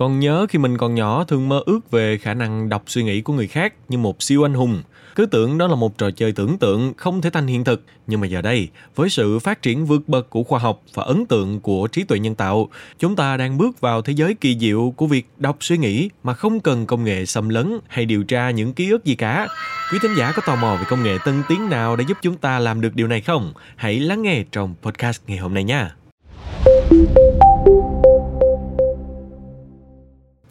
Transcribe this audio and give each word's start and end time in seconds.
Còn 0.00 0.20
nhớ 0.20 0.46
khi 0.48 0.58
mình 0.58 0.78
còn 0.78 0.94
nhỏ 0.94 1.24
thường 1.24 1.48
mơ 1.48 1.62
ước 1.66 1.90
về 1.90 2.18
khả 2.18 2.34
năng 2.34 2.68
đọc 2.68 2.82
suy 2.86 3.02
nghĩ 3.02 3.20
của 3.20 3.32
người 3.32 3.46
khác 3.46 3.74
như 3.88 3.98
một 3.98 4.22
siêu 4.22 4.46
anh 4.46 4.54
hùng. 4.54 4.82
Cứ 5.14 5.26
tưởng 5.26 5.58
đó 5.58 5.66
là 5.66 5.74
một 5.74 5.98
trò 5.98 6.10
chơi 6.10 6.32
tưởng 6.32 6.58
tượng 6.58 6.92
không 6.96 7.20
thể 7.20 7.30
thành 7.30 7.46
hiện 7.46 7.64
thực. 7.64 7.82
Nhưng 8.06 8.20
mà 8.20 8.26
giờ 8.26 8.42
đây, 8.42 8.68
với 8.94 9.10
sự 9.10 9.38
phát 9.38 9.62
triển 9.62 9.86
vượt 9.86 10.08
bậc 10.08 10.30
của 10.30 10.42
khoa 10.42 10.58
học 10.58 10.82
và 10.94 11.02
ấn 11.02 11.26
tượng 11.26 11.60
của 11.60 11.86
trí 11.86 12.04
tuệ 12.04 12.18
nhân 12.18 12.34
tạo, 12.34 12.68
chúng 12.98 13.16
ta 13.16 13.36
đang 13.36 13.58
bước 13.58 13.80
vào 13.80 14.02
thế 14.02 14.12
giới 14.12 14.34
kỳ 14.34 14.58
diệu 14.58 14.94
của 14.96 15.06
việc 15.06 15.26
đọc 15.38 15.56
suy 15.60 15.78
nghĩ 15.78 16.10
mà 16.22 16.34
không 16.34 16.60
cần 16.60 16.86
công 16.86 17.04
nghệ 17.04 17.26
xâm 17.26 17.48
lấn 17.48 17.78
hay 17.88 18.04
điều 18.04 18.24
tra 18.24 18.50
những 18.50 18.72
ký 18.72 18.90
ức 18.90 19.04
gì 19.04 19.14
cả. 19.14 19.48
Quý 19.92 19.98
thính 20.02 20.14
giả 20.18 20.32
có 20.36 20.42
tò 20.46 20.56
mò 20.56 20.76
về 20.76 20.84
công 20.88 21.02
nghệ 21.02 21.16
tân 21.24 21.42
tiến 21.48 21.68
nào 21.68 21.96
để 21.96 22.04
giúp 22.08 22.18
chúng 22.22 22.36
ta 22.36 22.58
làm 22.58 22.80
được 22.80 22.94
điều 22.94 23.06
này 23.06 23.20
không? 23.20 23.52
Hãy 23.76 24.00
lắng 24.00 24.22
nghe 24.22 24.44
trong 24.52 24.74
podcast 24.82 25.20
ngày 25.26 25.38
hôm 25.38 25.54
nay 25.54 25.64
nha. 25.64 25.94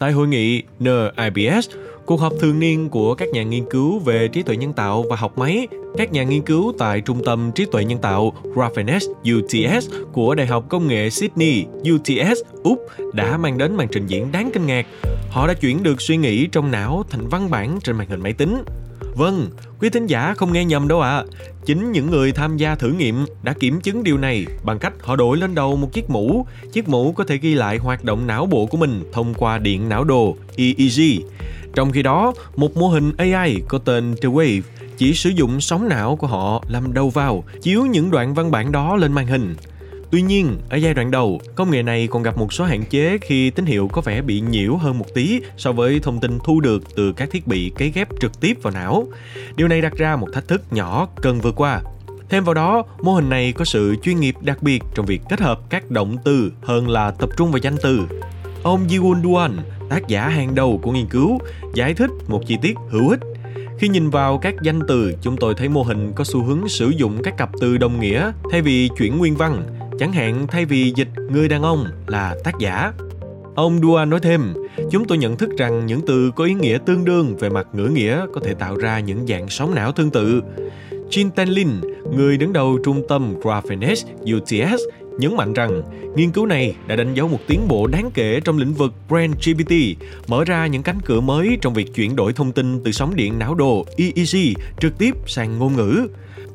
Tại 0.00 0.12
hội 0.12 0.28
nghị 0.28 0.62
NIBS, 0.78 1.70
cuộc 2.06 2.20
họp 2.20 2.32
thường 2.40 2.58
niên 2.58 2.88
của 2.88 3.14
các 3.14 3.28
nhà 3.28 3.42
nghiên 3.42 3.64
cứu 3.70 3.98
về 3.98 4.28
trí 4.28 4.42
tuệ 4.42 4.56
nhân 4.56 4.72
tạo 4.72 5.04
và 5.10 5.16
học 5.16 5.38
máy, 5.38 5.68
các 5.98 6.12
nhà 6.12 6.22
nghiên 6.22 6.42
cứu 6.42 6.72
tại 6.78 7.00
Trung 7.00 7.24
tâm 7.24 7.50
Trí 7.54 7.64
tuệ 7.72 7.84
nhân 7.84 7.98
tạo 7.98 8.32
Raffines 8.54 9.12
UTS 9.38 9.90
của 10.12 10.34
Đại 10.34 10.46
học 10.46 10.64
Công 10.68 10.88
nghệ 10.88 11.10
Sydney 11.10 11.64
UTS 11.94 12.38
Úc 12.62 12.86
đã 13.12 13.36
mang 13.36 13.58
đến 13.58 13.76
màn 13.76 13.88
trình 13.92 14.06
diễn 14.06 14.32
đáng 14.32 14.50
kinh 14.54 14.66
ngạc. 14.66 14.86
Họ 15.30 15.46
đã 15.46 15.54
chuyển 15.54 15.82
được 15.82 16.00
suy 16.00 16.16
nghĩ 16.16 16.46
trong 16.46 16.70
não 16.70 17.04
thành 17.10 17.28
văn 17.28 17.50
bản 17.50 17.78
trên 17.84 17.96
màn 17.96 18.08
hình 18.08 18.20
máy 18.20 18.32
tính. 18.32 18.64
Vâng, 19.14 19.48
quý 19.80 19.90
thính 19.90 20.06
giả 20.06 20.34
không 20.34 20.52
nghe 20.52 20.64
nhầm 20.64 20.88
đâu 20.88 21.00
ạ. 21.00 21.16
À. 21.16 21.24
Chính 21.64 21.92
những 21.92 22.10
người 22.10 22.32
tham 22.32 22.56
gia 22.56 22.74
thử 22.74 22.92
nghiệm 22.92 23.24
đã 23.42 23.52
kiểm 23.52 23.80
chứng 23.80 24.02
điều 24.02 24.18
này 24.18 24.46
bằng 24.64 24.78
cách 24.78 24.92
họ 25.00 25.16
đội 25.16 25.36
lên 25.36 25.54
đầu 25.54 25.76
một 25.76 25.92
chiếc 25.92 26.10
mũ. 26.10 26.46
Chiếc 26.72 26.88
mũ 26.88 27.12
có 27.12 27.24
thể 27.24 27.36
ghi 27.36 27.54
lại 27.54 27.78
hoạt 27.78 28.04
động 28.04 28.26
não 28.26 28.46
bộ 28.46 28.66
của 28.66 28.76
mình 28.76 29.04
thông 29.12 29.34
qua 29.34 29.58
điện 29.58 29.88
não 29.88 30.04
đồ 30.04 30.36
EEG. 30.56 31.22
Trong 31.74 31.92
khi 31.92 32.02
đó, 32.02 32.32
một 32.56 32.76
mô 32.76 32.88
hình 32.88 33.12
AI 33.16 33.60
có 33.68 33.78
tên 33.78 34.14
The 34.22 34.28
Wave 34.28 34.60
chỉ 34.96 35.14
sử 35.14 35.30
dụng 35.30 35.60
sóng 35.60 35.88
não 35.88 36.16
của 36.16 36.26
họ 36.26 36.64
làm 36.68 36.92
đầu 36.92 37.10
vào, 37.10 37.44
chiếu 37.62 37.86
những 37.86 38.10
đoạn 38.10 38.34
văn 38.34 38.50
bản 38.50 38.72
đó 38.72 38.96
lên 38.96 39.12
màn 39.12 39.26
hình. 39.26 39.54
Tuy 40.10 40.22
nhiên, 40.22 40.56
ở 40.68 40.76
giai 40.76 40.94
đoạn 40.94 41.10
đầu, 41.10 41.40
công 41.54 41.70
nghệ 41.70 41.82
này 41.82 42.08
còn 42.10 42.22
gặp 42.22 42.36
một 42.36 42.52
số 42.52 42.64
hạn 42.64 42.84
chế 42.90 43.18
khi 43.20 43.50
tín 43.50 43.66
hiệu 43.66 43.88
có 43.92 44.00
vẻ 44.00 44.22
bị 44.22 44.40
nhiễu 44.40 44.76
hơn 44.76 44.98
một 44.98 45.14
tí 45.14 45.40
so 45.56 45.72
với 45.72 46.00
thông 46.00 46.20
tin 46.20 46.38
thu 46.44 46.60
được 46.60 46.96
từ 46.96 47.12
các 47.12 47.30
thiết 47.30 47.46
bị 47.46 47.72
cấy 47.78 47.90
ghép 47.94 48.08
trực 48.20 48.40
tiếp 48.40 48.62
vào 48.62 48.72
não. 48.72 49.06
Điều 49.56 49.68
này 49.68 49.80
đặt 49.80 49.92
ra 49.96 50.16
một 50.16 50.28
thách 50.32 50.48
thức 50.48 50.62
nhỏ 50.70 51.08
cần 51.22 51.40
vượt 51.40 51.54
qua. 51.56 51.80
Thêm 52.28 52.44
vào 52.44 52.54
đó, 52.54 52.82
mô 53.02 53.14
hình 53.14 53.28
này 53.28 53.52
có 53.52 53.64
sự 53.64 53.96
chuyên 54.02 54.20
nghiệp 54.20 54.34
đặc 54.40 54.62
biệt 54.62 54.82
trong 54.94 55.06
việc 55.06 55.22
kết 55.28 55.40
hợp 55.40 55.60
các 55.70 55.90
động 55.90 56.16
từ 56.24 56.52
hơn 56.62 56.88
là 56.88 57.10
tập 57.10 57.28
trung 57.36 57.50
vào 57.50 57.58
danh 57.58 57.76
từ. 57.82 58.00
Ông 58.62 58.86
Jiwon 58.86 59.22
Duan, 59.22 59.56
tác 59.88 60.08
giả 60.08 60.28
hàng 60.28 60.54
đầu 60.54 60.80
của 60.82 60.92
nghiên 60.92 61.06
cứu, 61.06 61.38
giải 61.74 61.94
thích 61.94 62.10
một 62.28 62.46
chi 62.46 62.56
tiết 62.62 62.74
hữu 62.90 63.08
ích 63.08 63.20
khi 63.78 63.88
nhìn 63.88 64.10
vào 64.10 64.38
các 64.38 64.54
danh 64.62 64.80
từ, 64.88 65.14
chúng 65.22 65.36
tôi 65.36 65.54
thấy 65.54 65.68
mô 65.68 65.82
hình 65.82 66.12
có 66.14 66.24
xu 66.24 66.44
hướng 66.44 66.68
sử 66.68 66.88
dụng 66.88 67.22
các 67.22 67.36
cặp 67.36 67.50
từ 67.60 67.78
đồng 67.78 68.00
nghĩa 68.00 68.32
thay 68.50 68.62
vì 68.62 68.88
chuyển 68.98 69.18
nguyên 69.18 69.36
văn. 69.36 69.79
Chẳng 70.00 70.12
hạn 70.12 70.46
thay 70.46 70.64
vì 70.64 70.92
dịch 70.96 71.08
người 71.30 71.48
đàn 71.48 71.62
ông 71.62 71.84
là 72.06 72.36
tác 72.44 72.58
giả. 72.58 72.92
Ông 73.54 73.80
Dua 73.82 74.04
nói 74.04 74.20
thêm, 74.20 74.54
chúng 74.90 75.04
tôi 75.04 75.18
nhận 75.18 75.36
thức 75.36 75.50
rằng 75.58 75.86
những 75.86 76.00
từ 76.06 76.30
có 76.36 76.44
ý 76.44 76.54
nghĩa 76.54 76.78
tương 76.86 77.04
đương 77.04 77.36
về 77.36 77.48
mặt 77.48 77.66
ngữ 77.72 77.84
nghĩa 77.84 78.26
có 78.34 78.40
thể 78.44 78.54
tạo 78.54 78.76
ra 78.76 79.00
những 79.00 79.26
dạng 79.26 79.48
sóng 79.48 79.74
não 79.74 79.92
tương 79.92 80.10
tự. 80.10 80.42
Jin 81.10 81.30
Tenlin, 81.30 81.68
người 82.16 82.36
đứng 82.36 82.52
đầu 82.52 82.78
trung 82.84 83.02
tâm 83.08 83.34
Graphenes 83.40 84.04
UTS, 84.36 84.80
nhấn 85.18 85.36
mạnh 85.36 85.52
rằng 85.52 85.82
nghiên 86.16 86.30
cứu 86.30 86.46
này 86.46 86.74
đã 86.86 86.96
đánh 86.96 87.14
dấu 87.14 87.28
một 87.28 87.38
tiến 87.46 87.68
bộ 87.68 87.86
đáng 87.86 88.10
kể 88.14 88.40
trong 88.44 88.58
lĩnh 88.58 88.74
vực 88.74 88.92
Brain 89.08 89.30
GPT, 89.30 89.72
mở 90.26 90.44
ra 90.44 90.66
những 90.66 90.82
cánh 90.82 91.00
cửa 91.04 91.20
mới 91.20 91.58
trong 91.60 91.74
việc 91.74 91.94
chuyển 91.94 92.16
đổi 92.16 92.32
thông 92.32 92.52
tin 92.52 92.84
từ 92.84 92.92
sóng 92.92 93.16
điện 93.16 93.38
não 93.38 93.54
đồ 93.54 93.86
EEG 93.96 94.54
trực 94.80 94.98
tiếp 94.98 95.14
sang 95.26 95.58
ngôn 95.58 95.76
ngữ. 95.76 96.06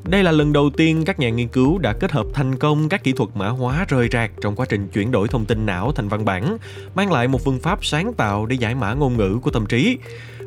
Đây 0.04 0.22
là 0.22 0.32
lần 0.32 0.52
đầu 0.52 0.70
tiên 0.70 1.04
các 1.04 1.18
nhà 1.18 1.30
nghiên 1.30 1.48
cứu 1.48 1.78
đã 1.78 1.92
kết 1.92 2.12
hợp 2.12 2.26
thành 2.34 2.58
công 2.58 2.88
các 2.88 3.04
kỹ 3.04 3.12
thuật 3.12 3.30
mã 3.34 3.48
hóa 3.48 3.84
rời 3.88 4.08
rạc 4.12 4.30
trong 4.40 4.56
quá 4.56 4.66
trình 4.68 4.88
chuyển 4.88 5.10
đổi 5.10 5.28
thông 5.28 5.44
tin 5.44 5.66
não 5.66 5.92
thành 5.92 6.08
văn 6.08 6.24
bản, 6.24 6.58
mang 6.94 7.12
lại 7.12 7.28
một 7.28 7.44
phương 7.44 7.60
pháp 7.60 7.84
sáng 7.84 8.12
tạo 8.14 8.46
để 8.46 8.56
giải 8.56 8.74
mã 8.74 8.94
ngôn 8.94 9.16
ngữ 9.16 9.38
của 9.42 9.50
tâm 9.50 9.66
trí. 9.66 9.98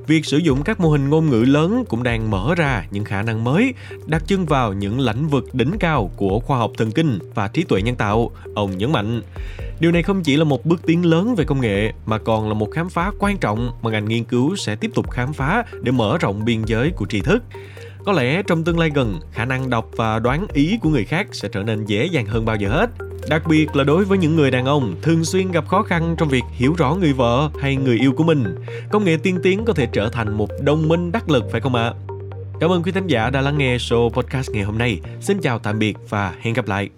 Việc 0.10 0.26
sử 0.26 0.38
dụng 0.38 0.64
các 0.64 0.80
mô 0.80 0.90
hình 0.90 1.10
ngôn 1.10 1.30
ngữ 1.30 1.44
lớn 1.44 1.84
cũng 1.90 2.04
đang 2.04 2.32
mở 2.32 2.56
ra 2.56 2.86
những 2.92 3.04
khả 3.04 3.22
năng 3.22 3.44
mới, 3.44 3.74
đặt 4.06 4.24
chân 4.28 4.46
vào 4.46 4.74
những 4.74 5.00
lĩnh 5.00 5.28
vực 5.28 5.54
đỉnh 5.54 5.72
cao 5.80 6.12
của 6.16 6.40
khoa 6.40 6.58
học 6.58 6.72
thần 6.78 6.92
kinh 6.92 7.20
và 7.36 7.48
trí 7.48 7.64
tuệ 7.64 7.82
nhân 7.82 7.96
tạo, 7.96 8.32
ông 8.56 8.78
nhấn 8.78 8.92
mạnh. 8.92 9.22
Điều 9.80 9.92
này 9.92 10.04
không 10.04 10.24
chỉ 10.24 10.38
là 10.38 10.44
một 10.44 10.66
bước 10.66 10.82
tiến 10.86 11.06
lớn 11.06 11.36
về 11.36 11.46
công 11.46 11.62
nghệ 11.62 11.94
mà 12.06 12.18
còn 12.18 12.48
là 12.48 12.54
một 12.54 12.72
khám 12.72 12.90
phá 12.90 13.12
quan 13.20 13.38
trọng 13.38 13.72
mà 13.82 13.92
ngành 13.92 14.06
nghiên 14.06 14.24
cứu 14.24 14.56
sẽ 14.56 14.76
tiếp 14.76 14.92
tục 14.94 15.12
khám 15.12 15.34
phá 15.34 15.64
để 15.82 15.92
mở 15.92 16.18
rộng 16.18 16.46
biên 16.46 16.62
giới 16.66 16.92
của 16.96 17.06
tri 17.06 17.22
thức. 17.22 17.44
Có 18.06 18.12
lẽ 18.12 18.44
trong 18.48 18.64
tương 18.64 18.80
lai 18.80 18.92
gần, 18.94 19.20
khả 19.32 19.46
năng 19.46 19.70
đọc 19.70 19.90
và 19.96 20.20
đoán 20.20 20.46
ý 20.54 20.78
của 20.82 20.90
người 20.90 21.06
khác 21.06 21.28
sẽ 21.32 21.50
trở 21.52 21.64
nên 21.64 21.86
dễ 21.86 22.06
dàng 22.06 22.26
hơn 22.26 22.46
bao 22.46 22.56
giờ 22.56 22.70
hết. 22.70 22.90
Đặc 23.30 23.48
biệt 23.48 23.76
là 23.76 23.84
đối 23.84 24.06
với 24.06 24.18
những 24.18 24.36
người 24.36 24.52
đàn 24.52 24.66
ông 24.66 24.96
thường 25.02 25.24
xuyên 25.24 25.52
gặp 25.52 25.68
khó 25.68 25.84
khăn 25.84 26.16
trong 26.18 26.30
việc 26.30 26.44
hiểu 26.52 26.74
rõ 26.78 26.96
người 26.96 27.14
vợ 27.14 27.50
hay 27.62 27.76
người 27.76 28.00
yêu 28.00 28.14
của 28.14 28.24
mình, 28.24 28.56
công 28.92 29.06
nghệ 29.06 29.18
tiên 29.24 29.40
tiến 29.44 29.66
có 29.66 29.74
thể 29.74 29.88
trở 29.92 30.10
thành 30.10 30.38
một 30.38 30.50
đồng 30.62 30.88
minh 30.88 31.12
đắc 31.12 31.30
lực 31.30 31.44
phải 31.52 31.62
không 31.62 31.76
ạ? 31.76 31.94
Cảm 32.60 32.72
ơn 32.72 32.84
quý 32.84 32.92
thính 32.92 33.08
giả 33.08 33.30
đã 33.30 33.42
lắng 33.42 33.58
nghe 33.58 33.78
show 33.78 34.10
podcast 34.10 34.52
ngày 34.52 34.64
hôm 34.64 34.78
nay. 34.78 35.00
Xin 35.22 35.42
chào 35.42 35.60
tạm 35.60 35.80
biệt 35.80 35.98
và 36.10 36.34
hẹn 36.42 36.54
gặp 36.54 36.68
lại. 36.68 36.90